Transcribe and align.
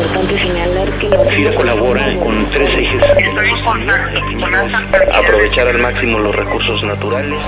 importante 0.00 0.38
señalar 0.38 0.88
que 0.98 1.08
FIRA 1.36 1.54
colabora 1.54 2.18
con 2.20 2.50
tres 2.50 2.70
ejes. 2.80 3.02
Aprovechar 5.12 5.68
al 5.68 5.78
máximo 5.78 6.18
los 6.20 6.34
recursos 6.34 6.82
naturales. 6.84 7.38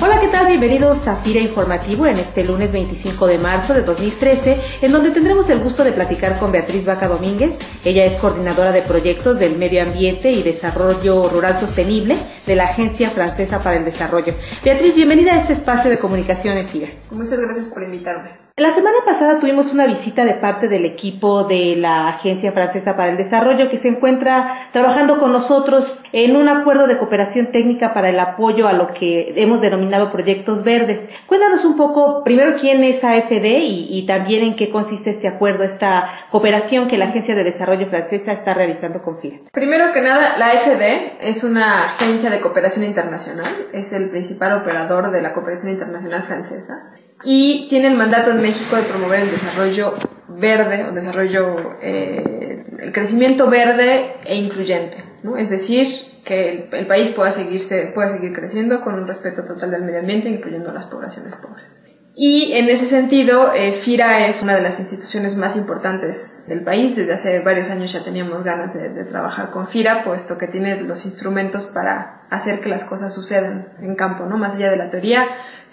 Hola, 0.00 0.20
¿qué 0.20 0.28
tal? 0.28 0.46
Bienvenidos 0.46 1.08
a 1.08 1.16
FIRA 1.16 1.40
Informativo 1.40 2.06
en 2.06 2.16
este 2.18 2.44
lunes 2.44 2.70
25 2.70 3.26
de 3.26 3.38
marzo 3.38 3.74
de 3.74 3.82
2013, 3.82 4.56
en 4.82 4.92
donde 4.92 5.10
tendremos 5.10 5.50
el 5.50 5.58
gusto 5.58 5.82
de 5.82 5.90
platicar 5.90 6.38
con 6.38 6.52
Beatriz 6.52 6.84
Vaca 6.84 7.08
Domínguez. 7.08 7.58
Ella 7.84 8.04
es 8.04 8.12
coordinadora 8.18 8.70
de 8.70 8.82
proyectos 8.82 9.36
del 9.40 9.56
Medio 9.56 9.82
Ambiente 9.82 10.30
y 10.30 10.42
Desarrollo 10.42 11.28
Rural 11.28 11.56
Sostenible 11.58 12.16
de 12.46 12.56
la 12.56 12.64
Agencia 12.64 13.10
Francesa 13.10 13.62
para 13.62 13.76
el 13.76 13.84
Desarrollo. 13.84 14.32
Beatriz, 14.64 14.94
bienvenida 14.94 15.34
a 15.34 15.40
este 15.40 15.52
espacio 15.52 15.90
de 15.90 15.98
comunicación 15.98 16.56
en 16.56 16.68
FIRA. 16.68 16.88
Muchas 17.10 17.40
gracias 17.40 17.68
por 17.68 17.82
invitarme. 17.82 18.46
La 18.58 18.70
semana 18.70 18.96
pasada 19.04 19.38
tuvimos 19.38 19.74
una 19.74 19.84
visita 19.84 20.24
de 20.24 20.32
parte 20.32 20.66
del 20.66 20.86
equipo 20.86 21.44
de 21.44 21.76
la 21.76 22.08
Agencia 22.08 22.52
Francesa 22.52 22.96
para 22.96 23.10
el 23.10 23.18
Desarrollo 23.18 23.68
que 23.68 23.76
se 23.76 23.88
encuentra 23.88 24.70
trabajando 24.72 25.18
con 25.18 25.30
nosotros 25.30 26.02
en 26.12 26.36
un 26.36 26.48
acuerdo 26.48 26.86
de 26.86 26.96
cooperación 26.96 27.48
técnica 27.48 27.92
para 27.92 28.08
el 28.08 28.18
apoyo 28.18 28.66
a 28.66 28.72
lo 28.72 28.94
que 28.94 29.34
hemos 29.36 29.60
denominado 29.60 30.10
proyectos 30.10 30.64
verdes. 30.64 31.06
Cuéntanos 31.26 31.66
un 31.66 31.76
poco, 31.76 32.24
primero, 32.24 32.56
quién 32.58 32.82
es 32.82 33.04
AFD 33.04 33.44
y, 33.60 33.88
y 33.90 34.06
también 34.06 34.42
en 34.42 34.56
qué 34.56 34.70
consiste 34.70 35.10
este 35.10 35.28
acuerdo, 35.28 35.62
esta 35.62 36.26
cooperación 36.30 36.88
que 36.88 36.96
la 36.96 37.08
Agencia 37.08 37.34
de 37.34 37.44
Desarrollo 37.44 37.90
Francesa 37.90 38.32
está 38.32 38.54
realizando 38.54 39.02
con 39.02 39.18
FIRA. 39.18 39.36
Primero 39.52 39.92
que 39.92 40.00
nada, 40.00 40.38
la 40.38 40.52
AFD 40.52 41.18
es 41.20 41.44
una 41.44 41.92
agencia 41.92 42.30
de 42.30 42.35
cooperación 42.40 42.84
internacional, 42.84 43.68
es 43.72 43.92
el 43.92 44.08
principal 44.10 44.60
operador 44.60 45.10
de 45.10 45.22
la 45.22 45.32
cooperación 45.32 45.72
internacional 45.72 46.24
francesa 46.24 46.92
y 47.24 47.66
tiene 47.68 47.88
el 47.88 47.96
mandato 47.96 48.30
en 48.30 48.42
México 48.42 48.76
de 48.76 48.82
promover 48.82 49.20
el 49.20 49.30
desarrollo 49.30 49.94
verde, 50.28 50.84
o 50.84 50.92
desarrollo, 50.92 51.78
eh, 51.82 52.64
el 52.78 52.92
crecimiento 52.92 53.48
verde 53.48 54.16
e 54.24 54.36
incluyente, 54.36 55.04
¿no? 55.22 55.36
Es 55.36 55.50
decir, 55.50 55.86
que 56.24 56.50
el, 56.50 56.74
el, 56.74 56.86
país 56.86 57.10
pueda, 57.10 57.30
seguirse, 57.30 57.92
pueda 57.94 58.08
seguir 58.08 58.32
creciendo 58.32 58.80
con 58.80 58.94
un 58.94 59.06
respeto 59.06 59.44
total 59.44 59.70
del 59.70 59.82
medio 59.82 60.00
ambiente, 60.00 60.28
incluyendo 60.28 60.70
a 60.70 60.74
las 60.74 60.86
poblaciones 60.86 61.36
pobres. 61.36 61.78
Y 62.18 62.54
en 62.54 62.70
ese 62.70 62.86
sentido, 62.86 63.52
eh, 63.52 63.72
FIRA 63.72 64.26
es 64.26 64.42
una 64.42 64.54
de 64.54 64.62
las 64.62 64.80
instituciones 64.80 65.36
más 65.36 65.54
importantes 65.54 66.46
del 66.48 66.64
país. 66.64 66.96
Desde 66.96 67.12
hace 67.12 67.40
varios 67.40 67.68
años 67.68 67.92
ya 67.92 68.02
teníamos 68.02 68.42
ganas 68.42 68.72
de, 68.72 68.88
de, 68.88 69.04
trabajar 69.04 69.50
con 69.50 69.68
FIRA, 69.68 70.02
puesto 70.02 70.38
que 70.38 70.46
tiene 70.46 70.80
los 70.80 71.04
instrumentos 71.04 71.66
para 71.66 72.22
hacer 72.30 72.60
que 72.60 72.70
las 72.70 72.86
cosas 72.86 73.14
sucedan 73.14 73.68
en 73.82 73.96
campo, 73.96 74.24
¿no? 74.24 74.38
Más 74.38 74.56
allá 74.56 74.70
de 74.70 74.78
la 74.78 74.88
teoría, 74.88 75.26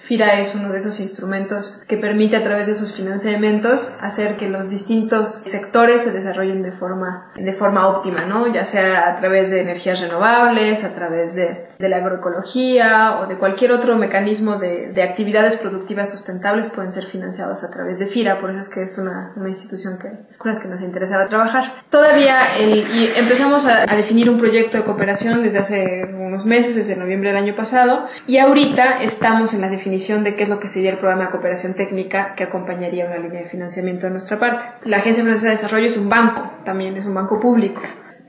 FIRA 0.04 0.40
es 0.40 0.54
uno 0.54 0.70
de 0.70 0.80
esos 0.80 1.00
instrumentos 1.00 1.86
que 1.88 1.96
permite 1.96 2.36
a 2.36 2.44
través 2.44 2.68
de 2.68 2.74
sus 2.74 2.94
financiamientos 2.94 3.96
hacer 4.02 4.36
que 4.36 4.50
los 4.50 4.70
distintos 4.70 5.30
sectores 5.30 6.04
se 6.04 6.12
desarrollen 6.12 6.62
de 6.62 6.74
forma, 6.74 7.32
de 7.36 7.54
forma 7.54 7.88
óptima, 7.88 8.26
¿no? 8.26 8.54
Ya 8.54 8.66
sea 8.66 9.10
a 9.10 9.20
través 9.20 9.50
de 9.50 9.62
energías 9.62 10.02
renovables, 10.02 10.84
a 10.84 10.94
través 10.94 11.36
de, 11.36 11.68
de 11.80 11.90
la 11.90 11.98
agroecología 11.98 13.22
o 13.22 13.28
de 13.28 13.38
cualquier 13.38 13.72
otro 13.72 13.98
mecanismo 13.98 14.58
de, 14.58 14.92
de, 14.92 15.04
actividades 15.04 15.56
productivas 15.56 16.12
sustentables 16.12 16.70
pueden 16.70 16.92
ser 16.92 17.06
financiados 17.06 17.64
a 17.64 17.72
través 17.72 18.00
de 18.00 18.08
FIRA, 18.08 18.42
por 18.42 18.50
eso 18.50 18.60
es 18.60 18.70
que 18.70 18.82
es 18.82 18.98
una, 18.98 19.32
una 19.38 19.48
institución 19.48 19.98
que, 20.00 20.10
con 20.38 20.52
las 20.52 20.60
que 20.60 20.68
nos 20.68 20.82
interesaba 20.82 21.30
trabajar. 21.30 21.64
Todavía 21.90 22.40
el, 22.60 22.88
y 22.94 23.08
empezamos 23.16 23.66
a, 23.66 23.90
a 23.90 23.96
definir 23.96 24.30
un 24.30 24.38
proyecto 24.38 24.78
de 24.78 24.84
cooperación 24.84 25.44
desde 25.44 25.60
hace 25.60 26.06
unos 26.34 26.46
meses, 26.46 26.76
desde 26.76 26.96
noviembre 26.96 27.30
del 27.30 27.38
año 27.38 27.56
pasado, 27.56 28.08
y 28.26 28.40
ahorita 28.40 29.04
estamos 29.04 29.54
en 29.54 29.62
la 29.62 29.70
definición 29.70 30.24
de 30.24 30.36
qué 30.36 30.44
es 30.44 30.50
lo 30.50 30.60
que 30.60 30.68
sería 30.68 30.90
el 30.90 30.98
programa 30.98 31.26
de 31.26 31.32
cooperación 31.32 31.76
técnica 31.76 32.34
que 32.36 32.44
acompañaría 32.44 33.06
una 33.06 33.18
línea 33.18 33.44
de 33.44 33.50
financiamiento 33.50 34.08
de 34.08 34.14
nuestra 34.14 34.40
parte. 34.40 34.66
La 34.90 34.98
Agencia 34.98 35.24
Francesa 35.24 35.48
de 35.48 35.52
Desarrollo 35.52 35.86
es 35.86 35.98
un 35.98 36.10
banco, 36.10 36.50
también 36.66 36.98
es 36.98 37.06
un 37.06 37.14
banco 37.14 37.40
público. 37.40 37.82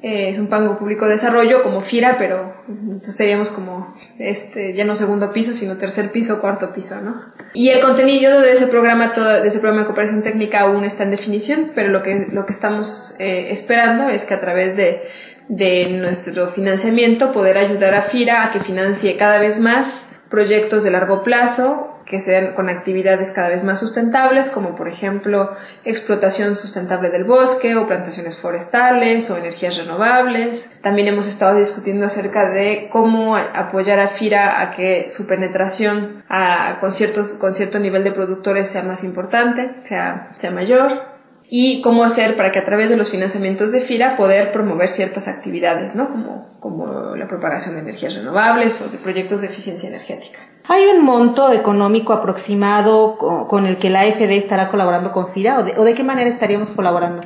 Eh, 0.02 0.28
es 0.28 0.38
un 0.38 0.50
banco 0.50 0.78
público 0.78 1.06
de 1.06 1.12
desarrollo 1.12 1.62
como 1.62 1.80
FIRA, 1.80 2.18
pero 2.18 2.52
entonces 2.68 3.16
seríamos 3.16 3.48
como 3.48 3.96
este 4.18 4.74
ya 4.74 4.84
no 4.84 4.96
segundo 4.96 5.32
piso, 5.32 5.54
sino 5.54 5.78
tercer 5.78 6.10
piso, 6.10 6.42
cuarto 6.42 6.74
piso, 6.74 7.00
¿no? 7.00 7.22
Y 7.54 7.70
el 7.70 7.80
contenido 7.80 8.42
de 8.42 8.52
ese 8.52 8.66
programa, 8.66 9.14
todo, 9.14 9.40
de 9.40 9.48
ese 9.48 9.60
programa 9.60 9.80
de 9.80 9.86
cooperación 9.86 10.22
técnica 10.22 10.60
aún 10.60 10.84
está 10.84 11.04
en 11.04 11.10
definición, 11.10 11.72
pero 11.74 11.88
lo 11.88 12.02
que, 12.02 12.26
lo 12.30 12.44
que 12.44 12.52
estamos 12.52 13.16
eh, 13.18 13.46
esperando 13.50 14.10
es 14.10 14.26
que 14.26 14.34
a 14.34 14.40
través 14.42 14.76
de, 14.76 15.04
de 15.48 15.88
nuestro 15.90 16.50
financiamiento 16.50 17.32
poder 17.32 17.58
ayudar 17.58 17.94
a 17.94 18.02
FIRA 18.02 18.44
a 18.44 18.52
que 18.52 18.60
financie 18.60 19.16
cada 19.16 19.38
vez 19.38 19.60
más 19.60 20.08
proyectos 20.30 20.84
de 20.84 20.90
largo 20.90 21.22
plazo 21.22 21.94
que 22.06 22.20
sean 22.20 22.54
con 22.54 22.68
actividades 22.68 23.30
cada 23.30 23.48
vez 23.48 23.64
más 23.64 23.80
sustentables, 23.80 24.50
como 24.50 24.74
por 24.74 24.88
ejemplo 24.88 25.56
explotación 25.84 26.56
sustentable 26.56 27.10
del 27.10 27.24
bosque 27.24 27.76
o 27.76 27.86
plantaciones 27.86 28.36
forestales 28.36 29.30
o 29.30 29.36
energías 29.36 29.76
renovables. 29.78 30.70
También 30.82 31.08
hemos 31.08 31.26
estado 31.26 31.58
discutiendo 31.58 32.06
acerca 32.06 32.50
de 32.50 32.88
cómo 32.90 33.36
apoyar 33.36 34.00
a 34.00 34.08
FIRA 34.08 34.60
a 34.60 34.70
que 34.72 35.08
su 35.10 35.26
penetración 35.26 36.22
a, 36.28 36.78
con, 36.80 36.92
ciertos, 36.92 37.32
con 37.32 37.54
cierto 37.54 37.78
nivel 37.78 38.04
de 38.04 38.12
productores 38.12 38.68
sea 38.68 38.82
más 38.82 39.04
importante, 39.04 39.70
sea, 39.84 40.32
sea 40.36 40.50
mayor 40.50 41.13
y 41.48 41.82
cómo 41.82 42.04
hacer 42.04 42.36
para 42.36 42.52
que 42.52 42.58
a 42.58 42.64
través 42.64 42.88
de 42.88 42.96
los 42.96 43.10
financiamientos 43.10 43.72
de 43.72 43.82
FIRA 43.82 44.16
poder 44.16 44.52
promover 44.52 44.88
ciertas 44.88 45.28
actividades, 45.28 45.94
¿no? 45.94 46.08
Como, 46.08 46.56
como 46.60 47.16
la 47.16 47.28
propagación 47.28 47.74
de 47.74 47.82
energías 47.82 48.14
renovables 48.14 48.80
o 48.80 48.90
de 48.90 48.98
proyectos 48.98 49.42
de 49.42 49.48
eficiencia 49.48 49.88
energética. 49.88 50.38
¿Hay 50.66 50.86
un 50.86 51.04
monto 51.04 51.52
económico 51.52 52.14
aproximado 52.14 53.18
con 53.18 53.66
el 53.66 53.76
que 53.76 53.90
la 53.90 54.00
AFD 54.00 54.30
estará 54.30 54.70
colaborando 54.70 55.12
con 55.12 55.32
FIRA 55.32 55.58
o 55.58 55.64
de, 55.64 55.78
o 55.78 55.84
de 55.84 55.94
qué 55.94 56.02
manera 56.02 56.30
estaríamos 56.30 56.70
colaborando? 56.70 57.20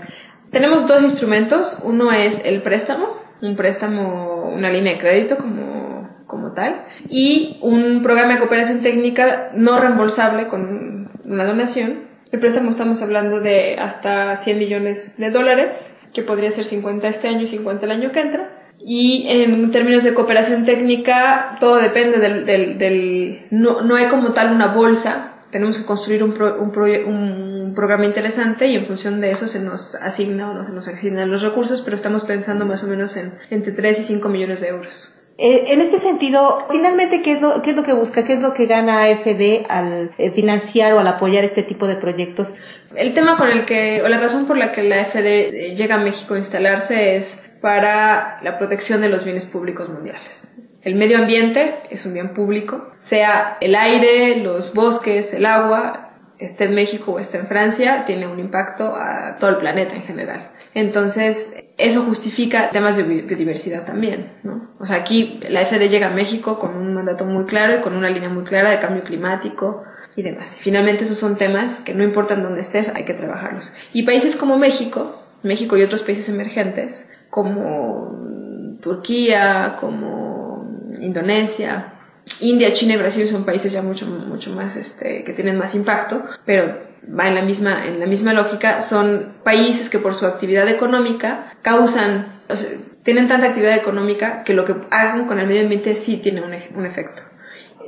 Tenemos 0.51 0.89
dos 0.89 1.03
instrumentos. 1.03 1.81
Uno 1.85 2.11
es 2.11 2.45
el 2.45 2.63
préstamo, 2.63 3.07
un 3.41 3.55
préstamo, 3.55 4.51
una 4.53 4.71
línea 4.71 4.95
de 4.95 4.99
crédito 4.99 5.37
como, 5.37 6.09
como 6.27 6.53
tal, 6.53 6.85
y 7.09 7.59
un 7.61 8.03
programa 8.03 8.35
de 8.35 8.41
cooperación 8.41 8.81
técnica 8.81 9.51
no 9.55 9.79
reembolsable 9.79 10.49
con 10.49 11.11
una 11.25 11.45
donación 11.45 12.08
el 12.31 12.41
préstamo 12.41 12.71
estamos 12.71 13.03
hablando 13.03 13.41
de 13.41 13.77
hasta 13.79 14.37
100 14.37 14.59
millones 14.59 15.19
de 15.19 15.31
dólares, 15.31 15.99
que 16.13 16.23
podría 16.23 16.51
ser 16.51 16.65
50 16.65 17.09
este 17.09 17.29
año 17.29 17.43
y 17.43 17.47
50 17.47 17.87
el 17.87 17.93
año 17.93 18.13
que 18.13 18.21
entra. 18.21 18.51
Y 18.81 19.27
en 19.29 19.71
términos 19.73 20.05
de 20.05 20.15
cooperación 20.15 20.65
técnica, 20.65 21.57
todo 21.59 21.77
depende 21.77 22.19
del... 22.19 22.47
del, 22.47 22.79
del 22.79 23.47
no, 23.51 23.83
no, 23.83 23.97
hay 23.97 24.07
como 24.07 24.33
tal 24.33 24.53
una 24.53 24.69
bolsa, 24.69 25.33
tenemos 25.51 25.79
que 25.79 25.85
construir 25.85 26.23
un, 26.23 26.35
pro, 26.35 26.61
un, 26.61 26.71
pro, 26.71 26.85
un, 26.85 27.73
programa 27.75 28.07
interesante 28.07 28.67
y 28.67 28.77
en 28.77 28.87
función 28.87 29.21
de 29.21 29.31
eso 29.31 29.47
se 29.47 29.61
nos 29.61 29.95
asigna 29.97 30.51
o 30.51 30.55
no 30.55 30.65
se 30.65 30.73
nos 30.73 30.89
asignan 30.89 31.31
los 31.31 31.43
recursos, 31.43 31.83
pero 31.83 31.97
estamos 31.97 32.25
pensando 32.25 32.67
más 32.67 32.83
o 32.83 32.89
menos 32.89 33.17
en 33.17 33.33
entre 33.51 33.73
3 33.73 34.01
y 34.01 34.03
5 34.03 34.29
millones 34.29 34.61
de 34.61 34.69
euros. 34.69 35.18
Eh, 35.41 35.73
en 35.73 35.81
este 35.81 35.99
sentido, 35.99 36.67
finalmente, 36.69 37.23
¿qué 37.23 37.31
es, 37.31 37.41
lo, 37.41 37.63
¿qué 37.63 37.71
es 37.71 37.77
lo 37.77 37.85
que 37.85 37.93
busca? 37.93 38.25
¿Qué 38.25 38.33
es 38.33 38.43
lo 38.43 38.53
que 38.53 38.67
gana 38.67 39.05
AFD 39.05 39.67
al 39.69 40.11
eh, 40.19 40.33
financiar 40.33 40.95
o 40.95 40.99
al 40.99 41.07
apoyar 41.07 41.45
este 41.45 41.63
tipo 41.63 41.87
de 41.87 41.95
proyectos? 41.95 42.55
El 42.97 43.15
tema 43.15 43.37
con 43.37 43.49
el 43.49 43.65
que, 43.65 44.03
o 44.03 44.09
la 44.09 44.19
razón 44.19 44.49
por 44.49 44.59
la 44.59 44.73
que 44.73 44.83
la 44.83 45.03
AFD 45.03 45.77
llega 45.77 45.95
a 45.95 45.99
México 45.99 46.35
a 46.35 46.39
instalarse 46.39 47.15
es 47.15 47.41
para 47.63 48.43
la 48.43 48.59
protección 48.59 49.01
de 49.01 49.11
los 49.11 49.25
bienes 49.25 49.45
públicos 49.45 49.89
mundiales. 49.89 50.57
El 50.83 50.97
medio 50.97 51.19
ambiente 51.19 51.83
es 51.89 52.05
un 52.05 52.15
bien 52.15 52.35
público, 52.35 52.91
sea 52.99 53.59
el 53.61 53.77
aire, 53.77 54.43
los 54.43 54.75
bosques, 54.75 55.33
el 55.35 55.47
agua, 55.47 56.17
esté 56.41 56.65
en 56.65 56.75
México 56.75 57.13
o 57.13 57.19
esté 57.21 57.39
en 57.39 57.47
Francia, 57.47 58.05
tiene 58.07 58.27
un 58.27 58.41
impacto 58.41 58.93
a 58.97 59.37
todo 59.39 59.51
el 59.51 59.59
planeta 59.59 59.95
en 59.95 60.03
general. 60.03 60.51
Entonces, 60.79 61.57
eso 61.77 62.03
justifica 62.03 62.71
temas 62.71 62.97
de 62.97 63.03
biodiversidad 63.03 63.85
también, 63.85 64.35
¿no? 64.45 64.71
O 64.79 64.87
sea, 64.87 64.95
aquí 64.95 65.41
la 65.49 65.67
FD 65.67 65.89
llega 65.89 66.07
a 66.07 66.15
México 66.15 66.61
con 66.61 66.77
un 66.77 66.95
mandato 66.95 67.25
muy 67.25 67.47
claro 67.47 67.75
y 67.75 67.81
con 67.81 67.97
una 67.97 68.09
línea 68.09 68.29
muy 68.29 68.45
clara 68.45 68.71
de 68.71 68.79
cambio 68.79 69.03
climático 69.03 69.83
y 70.15 70.23
demás. 70.23 70.57
Finalmente 70.61 71.03
esos 71.03 71.19
son 71.19 71.37
temas 71.37 71.81
que 71.81 71.95
no 71.95 72.05
importan 72.05 72.45
dónde 72.45 72.61
estés, 72.61 72.95
hay 72.95 73.05
que 73.05 73.15
trabajarlos. 73.15 73.75
Y 73.93 74.05
países 74.05 74.37
como 74.37 74.57
México, 74.57 75.21
México 75.43 75.77
y 75.77 75.83
otros 75.83 76.05
países 76.05 76.29
emergentes, 76.29 77.11
como 77.29 78.79
Turquía, 78.81 79.79
como 79.81 80.65
Indonesia, 81.01 81.95
India, 82.41 82.73
China 82.73 82.95
y 82.95 82.97
Brasil 82.97 83.29
son 83.29 83.45
países 83.45 83.73
ya 83.73 83.83
mucho, 83.83 84.07
mucho 84.07 84.51
más, 84.53 84.77
este, 84.77 85.25
que 85.25 85.33
tienen 85.33 85.57
más 85.57 85.75
impacto, 85.75 86.25
pero 86.45 86.79
va 87.09 87.29
en 87.29 87.35
la 87.35 87.43
misma, 87.43 87.87
en 87.87 88.01
la 88.01 88.07
misma 88.07 88.33
lógica, 88.33 88.83
son 88.83 89.35
países 89.45 89.89
que 89.91 89.99
por 89.99 90.15
su 90.15 90.27
actividad 90.27 90.69
económica 90.69 91.55
causan, 91.63 92.41
o 92.49 92.57
sea, 92.57 92.71
tienen 93.05 93.29
tanta 93.29 93.49
actividad 93.49 93.77
económica 93.77 94.43
que 94.45 94.53
lo 94.53 94.65
que 94.65 94.75
hagan 94.91 95.27
con 95.27 95.41
el 95.41 95.47
medio 95.47 95.63
ambiente 95.63 95.95
sí 95.95 96.19
tiene 96.19 96.43
un, 96.43 96.53
un 96.77 96.87
efecto. 96.87 97.23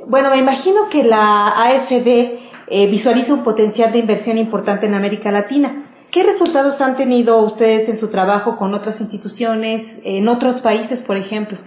Bueno, 0.06 0.30
me 0.30 0.38
imagino 0.38 0.88
que 0.88 1.04
la 1.04 1.48
AFD 1.48 2.50
eh, 2.68 2.86
visualiza 2.88 3.34
un 3.34 3.44
potencial 3.44 3.92
de 3.92 3.98
inversión 3.98 4.38
importante 4.38 4.86
en 4.86 4.94
América 4.94 5.30
Latina. 5.30 5.84
¿Qué 6.10 6.22
resultados 6.22 6.80
han 6.80 6.96
tenido 6.96 7.38
ustedes 7.42 7.88
en 7.88 7.96
su 7.96 8.08
trabajo 8.08 8.56
con 8.56 8.74
otras 8.74 9.00
instituciones, 9.00 10.00
en 10.04 10.26
otros 10.28 10.60
países, 10.60 11.02
por 11.02 11.16
ejemplo? 11.16 11.58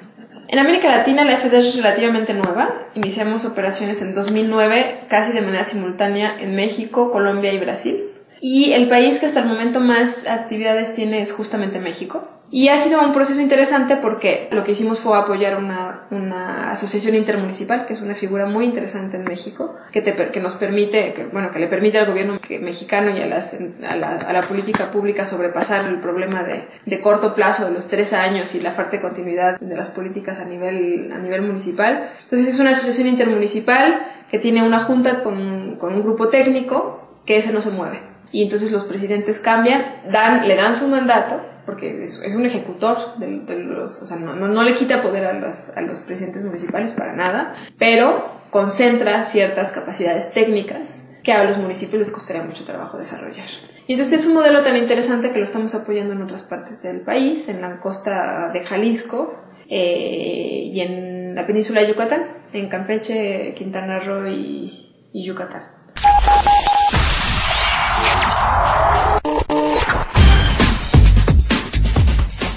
En 0.54 0.60
América 0.60 0.88
Latina 0.88 1.26
la 1.26 1.38
FD 1.38 1.58
es 1.58 1.78
relativamente 1.78 2.36
nueva. 2.36 2.92
Iniciamos 2.94 3.44
operaciones 3.44 4.04
en 4.04 4.14
2009 4.14 5.00
casi 5.08 5.32
de 5.32 5.42
manera 5.42 5.64
simultánea 5.64 6.40
en 6.40 6.56
México, 6.56 7.12
Colombia 7.12 7.52
y 7.52 7.58
Brasil. 7.58 8.04
Y 8.40 8.74
el 8.74 8.88
país 8.88 9.18
que 9.18 9.26
hasta 9.26 9.40
el 9.40 9.48
momento 9.48 9.80
más 9.80 10.28
actividades 10.28 10.94
tiene 10.94 11.22
es 11.22 11.32
justamente 11.32 11.80
México. 11.80 12.28
Y 12.56 12.70
ha 12.70 12.78
sido 12.78 13.02
un 13.02 13.14
proceso 13.14 13.42
interesante 13.42 13.98
porque 13.98 14.48
lo 14.52 14.64
que 14.64 14.74
hicimos 14.74 15.00
fue 15.00 15.18
apoyar 15.18 15.58
una, 15.58 16.04
una 16.12 16.70
asociación 16.70 17.16
intermunicipal, 17.16 17.88
que 17.88 17.96
es 17.96 18.02
una 18.02 18.14
figura 18.14 18.46
muy 18.46 18.66
interesante 18.66 19.18
en 19.18 19.24
México, 19.24 19.76
que, 19.92 20.04
te, 20.04 20.30
que 20.30 20.40
nos 20.40 20.54
permite, 20.54 21.16
que, 21.16 21.26
bueno, 21.26 21.50
que 21.52 21.58
le 21.58 21.66
permite 21.66 21.98
al 21.98 22.06
gobierno 22.06 22.40
mexicano 22.62 23.10
y 23.10 23.20
a, 23.20 23.26
las, 23.26 23.56
a, 23.56 23.96
la, 23.96 24.18
a, 24.18 24.34
la, 24.34 24.44
política 24.44 24.92
pública 24.92 25.26
sobrepasar 25.26 25.88
el 25.88 26.00
problema 26.00 26.44
de, 26.44 26.68
de, 26.86 27.02
corto 27.02 27.34
plazo 27.34 27.66
de 27.66 27.72
los 27.74 27.88
tres 27.88 28.14
años 28.14 28.54
y 28.54 28.60
la 28.60 28.70
falta 28.70 28.98
de 28.98 29.02
continuidad 29.02 29.60
de 29.60 29.76
las 29.76 29.90
políticas 29.90 30.40
a 30.40 30.46
nivel, 30.46 31.12
a 31.12 31.18
nivel 31.18 31.42
municipal. 31.42 32.12
Entonces 32.22 32.50
es 32.50 32.60
una 32.60 32.70
asociación 32.70 33.08
intermunicipal 33.08 34.06
que 34.30 34.38
tiene 34.38 34.62
una 34.62 34.84
junta 34.84 35.24
con, 35.24 35.78
con 35.78 35.96
un 35.96 36.04
grupo 36.04 36.30
técnico 36.30 37.18
que 37.26 37.38
ese 37.38 37.52
no 37.52 37.62
se 37.62 37.72
mueve 37.72 38.14
y 38.34 38.42
entonces 38.42 38.72
los 38.72 38.86
presidentes 38.86 39.40
cambian, 39.40 39.86
dan, 40.12 40.48
le 40.48 40.56
dan 40.56 40.76
su 40.76 40.88
mandato, 40.88 41.40
porque 41.66 42.04
es, 42.04 42.36
un 42.36 42.46
ejecutor 42.46 43.18
de, 43.18 43.60
los, 43.60 44.02
o 44.02 44.08
sea, 44.08 44.18
no, 44.18 44.64
le 44.64 44.76
quita 44.76 45.02
poder 45.02 45.26
a 45.26 45.34
los, 45.34 45.70
a 45.76 45.82
los 45.82 46.00
presidentes 46.00 46.44
municipales 46.44 46.94
para 46.94 47.14
nada, 47.14 47.56
pero 47.78 48.44
concentra 48.50 49.24
ciertas 49.24 49.72
capacidades 49.72 50.32
técnicas 50.32 51.08
que 51.24 51.32
a 51.32 51.44
los 51.46 51.58
municipios 51.58 52.00
les 52.00 52.12
costaría 52.12 52.44
mucho 52.44 52.66
trabajo 52.66 52.98
desarrollar. 52.98 53.48
Y 53.88 53.94
entonces 53.94 54.22
es 54.22 54.28
un 54.28 54.36
modelo 54.36 54.62
tan 54.62 54.78
interesante 54.78 55.32
que 55.32 55.40
lo 55.40 55.46
estamos 55.46 55.74
apoyando 55.76 56.14
en 56.14 56.22
otras 56.22 56.44
partes 56.44 56.84
del 56.84 57.02
país, 57.02 57.50
en 57.50 57.62
la 57.62 57.80
costa 57.80 58.50
de 58.54 58.66
Jalisco 58.66 59.40
eh, 59.70 60.70
y 60.72 60.82
en 60.82 61.36
la 61.36 61.48
península 61.48 61.82
de 61.82 61.88
Yucatán, 61.88 62.26
en 62.54 62.70
Campeche, 62.70 63.54
Quintana 63.58 64.00
Roo 64.00 64.28
y, 64.28 65.10
y 65.14 65.26
Yucatán. 65.26 65.64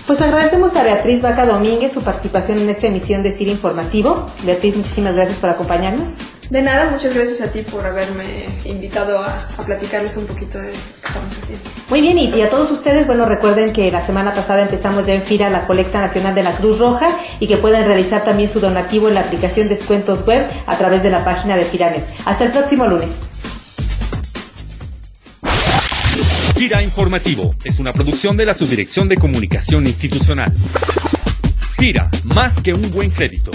Pues 0.07 0.21
agradecemos 0.21 0.77
a 0.77 0.85
Beatriz 0.85 1.21
Vaca 1.21 1.45
Domínguez 1.45 1.93
su 1.93 2.01
participación 2.01 2.59
en 2.59 2.71
esta 2.71 2.87
emisión 2.87 3.25
de 3.25 3.33
TIR 3.33 3.49
Informativo. 3.49 4.31
Beatriz, 4.45 4.77
muchísimas 4.77 5.17
gracias 5.17 5.39
por 5.39 5.51
acompañarnos. 5.51 6.11
De 6.49 6.63
nada, 6.63 6.89
muchas 6.93 7.13
gracias 7.13 7.41
a 7.41 7.51
ti 7.51 7.63
por 7.63 7.85
haberme 7.85 8.45
invitado 8.65 9.19
a, 9.19 9.35
a 9.59 9.63
platicarles 9.65 10.17
un 10.17 10.27
poquito 10.27 10.59
de 10.59 10.67
lo 10.67 10.73
que 10.73 10.79
estamos 10.79 11.27
haciendo. 11.43 11.71
Muy 11.91 12.01
bien, 12.01 12.19
y, 12.19 12.27
y, 12.29 12.41
a 12.41 12.51
todos 12.51 12.71
ustedes, 12.71 13.05
bueno, 13.09 13.27
recuerden 13.27 13.73
que 13.73 13.91
la 13.91 14.01
semana 14.01 14.33
pasada 14.33 14.63
empezamos 14.63 15.07
ya 15.07 15.15
en 15.15 15.23
FIRA 15.23 15.51
la 15.51 15.67
colecta 15.67 16.01
nacional 16.01 16.37
de 16.37 16.45
la 16.45 16.53
Cruz 16.53 16.79
Roja 16.79 17.09
y 17.41 17.49
que 17.49 17.57
pueden 17.57 17.85
realizar 17.85 18.23
también 18.23 18.49
su 18.49 18.61
donativo 18.61 19.09
en 19.09 19.15
la 19.15 19.23
aplicación 19.23 19.69
Descuentos 19.69 20.25
Web 20.25 20.47
a 20.67 20.77
través 20.77 21.03
de 21.03 21.11
la 21.11 21.25
página 21.25 21.57
de 21.57 21.65
FIRANET. 21.65 22.05
Hasta 22.25 22.45
el 22.45 22.53
próximo 22.53 22.87
lunes. 22.87 23.09
FIRA 26.57 26.83
Informativo 26.83 27.51
es 27.65 27.79
una 27.81 27.93
producción 27.93 28.35
de 28.39 28.47
la 28.47 28.55
Subdirección 28.55 29.11
de 29.11 29.17
Comunicación 29.17 29.87
Institucional. 29.87 30.51
FIRA, 31.77 32.09
más 32.25 32.61
que 32.63 32.73
un 32.73 32.91
buen 32.91 33.11
crédito. 33.11 33.51